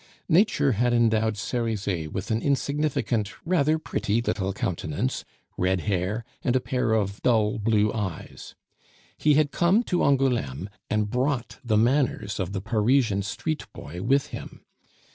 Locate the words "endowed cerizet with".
0.93-2.31